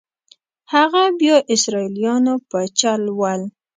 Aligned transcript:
هغه 0.73 1.01
بیا 1.19 1.35
اسرائیلیانو 1.53 2.33
په 2.49 2.59
چل 2.79 3.01
ول. 3.19 3.41